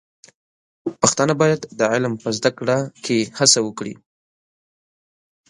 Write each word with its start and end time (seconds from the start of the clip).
پښتانه 1.01 1.33
بايد 1.41 1.61
د 1.79 1.81
علم 1.93 2.13
په 2.23 2.29
زده 2.37 2.51
کړه 2.57 2.77
کې 3.03 3.17
هڅه 3.37 3.59
وکړي. 3.67 3.93